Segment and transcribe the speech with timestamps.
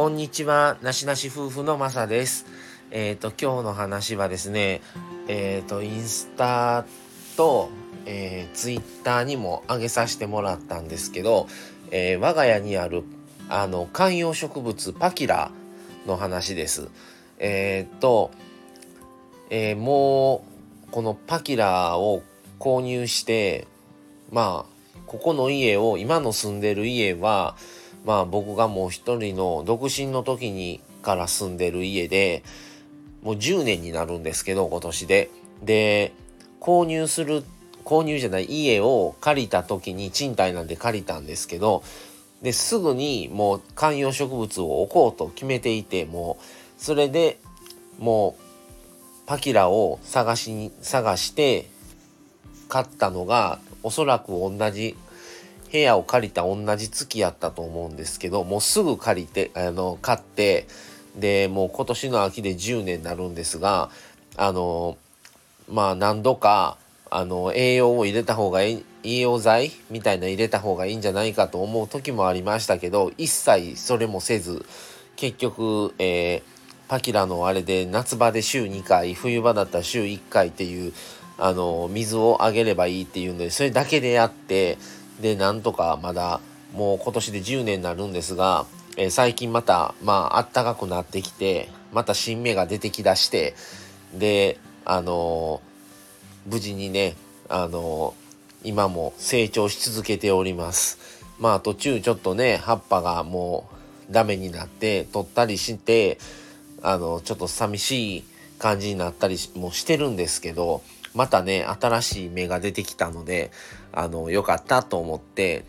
[0.00, 2.46] こんにちは、なしなし夫婦のまさです。
[2.90, 4.80] えっ、ー、と、今日の話はですね、
[5.28, 6.86] えっ、ー、と、インスタ
[7.36, 7.68] と、
[8.06, 11.48] えー、ツイッターにも上げさせてもらったんですけど、
[11.90, 13.04] えー、我が家にある、
[13.50, 15.50] あの、観葉植物パキラ
[16.06, 16.88] の話です。
[17.38, 18.30] えっ、ー、と、
[19.50, 20.46] えー、も
[20.88, 22.22] う、このパキラを
[22.58, 23.66] 購入して、
[24.32, 27.54] まあ、ここの家を、今の住んでる家は、
[28.04, 32.42] まあ僕がもう一人の独身の時にから住んでる家で、
[33.22, 35.30] もう10年になるんですけど、今年で。
[35.62, 36.12] で、
[36.60, 37.44] 購入する、
[37.84, 41.82] 購入じゃない家を借りた時に賃貸なんで借りたんですけど、
[42.42, 47.38] で、すぐにもう観葉植物を置こうと決めていて、もう、それで
[47.98, 48.42] もう
[49.26, 51.68] パキラを探しに、探して
[52.68, 54.96] 買ったのが、おそらく同じ
[55.70, 60.66] 部屋を借りた同じ月やったと思うんですけどもうすぐ借りてあの買って
[61.16, 63.90] でもう今年の秋で10年になるんですが
[64.36, 64.96] あの
[65.68, 66.76] まあ何度か
[67.10, 74.64] あの栄養を入れた方がいい栄養剤みたいな入れた方がいいんじゃないかと思う時もありましたけど一切それもせず
[75.16, 76.42] 結局、えー、
[76.88, 80.92] パキラのあれで夏場で週2回冬場だったら週1回っていう
[81.38, 84.76] あの水をあげればいいっていうのでそれだけでやって
[85.20, 86.40] でなんとかまだ
[86.72, 93.54] もう今年で10年になるんですが、えー、最近またまああったかくなってきてまた新芽が出てきだして
[94.14, 97.16] であのー、無事にね
[97.48, 100.98] あのー、今も成長し続けております。
[101.38, 103.68] まあ途中ちょっとね葉っぱがも
[104.08, 106.18] うダメになって取ったりして
[106.82, 108.24] あのちょっと寂しい
[108.58, 110.82] 感じになったりもしてるんですけど
[111.14, 113.50] またね、新しい芽が出てきたので、
[113.92, 115.64] あの、良かったと思って、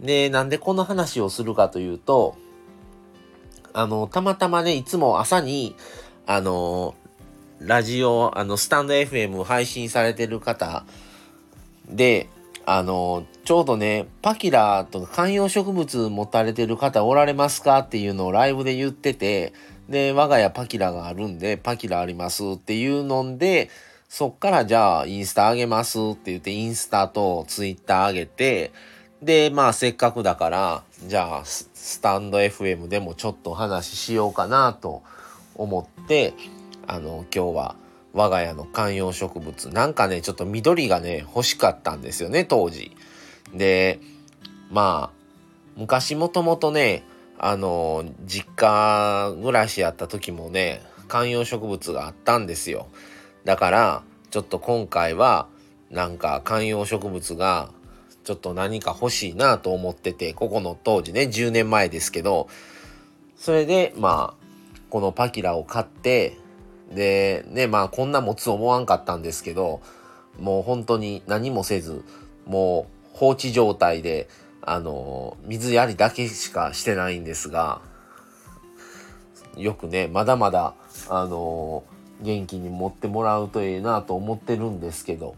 [0.00, 2.36] で、なんでこの話をするかというと、
[3.72, 5.76] あの、たまたまね、いつも朝に、
[6.26, 6.94] あの、
[7.60, 10.84] ラジオ、あの、スタンド FM 配信されてる方
[11.88, 12.28] で、
[12.66, 19.54] あの、ちょうどね、パキラとか観葉植物持たれてる方おられますかっていうのをライブで言ってて、
[19.88, 23.70] で、我が家パキラがあるんで、パキラありますっていうので、
[24.08, 28.72] そっからじゃあインスタ上げますって言ってインスタとツイッター上げて、
[29.22, 35.02] で、まあせっかくだから、じゃあスタンド FM でもちょっと話ししようかなと
[35.54, 36.32] 思って、
[36.86, 37.76] あの、今日は
[38.14, 42.96] 我が家の観葉植物、なんかね、ちょっと緑がね、欲しかったんですよね、当時。
[43.52, 44.00] で、
[44.70, 45.18] まあ、
[45.76, 47.04] 昔もともとね、
[47.38, 52.88] あの、実家暮らしやった時もね、観葉植物があったんですよ。
[53.48, 55.48] だからちょっと今回は
[55.90, 57.70] なんか観葉植物が
[58.22, 62.50] ちょっと何か欲しいなと思っててここの当時ね10年前ですけど
[63.38, 66.36] それでまあこのパキラを買って
[66.92, 69.80] でねまあこんな持つ思わんかったんですけど
[70.38, 72.04] もう本当に何もせず
[72.44, 74.28] もう放置状態で
[74.60, 77.80] あの水やりだけしかしてないんですが
[79.56, 80.74] よくねまだまだ
[81.08, 81.82] あの
[82.22, 85.36] 元気に持ってもらうといいなと思ってるんですけど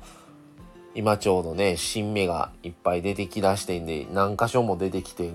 [0.94, 5.30] 今ちょうどね新芽がいっぱい出てきだしてんで何箇所も出てきて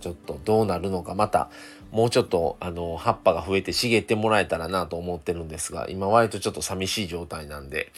[0.00, 1.48] ちょっとどうなるのかまた
[1.90, 7.92] もうちょっとあの葉っぱが増えて茂ってもらえたらなと思ってるんですが今割とちょっと寂しい状態なんで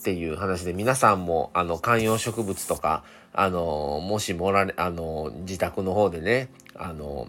[0.00, 7.28] っていう話で皆さんもあの観葉植物とかあのもしもられあの自宅の方でねあの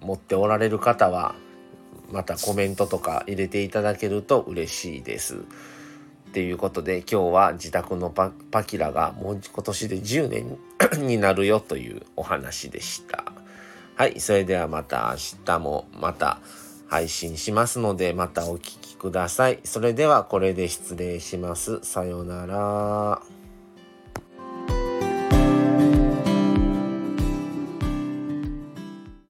[0.00, 1.34] 持っておられる方は
[2.10, 5.36] またコメントとか入れていただけると嬉しいです。
[5.36, 5.38] っ
[6.32, 10.58] ていうことで今日は自宅のパパキラがもう今年で10年
[11.06, 13.24] になるよというお話でした。
[13.94, 16.38] はい、それではまた明日もまた
[16.88, 19.60] 配信しますのでまたお聴きください。
[19.64, 21.80] それではこれで失礼します。
[21.82, 23.45] さようなら。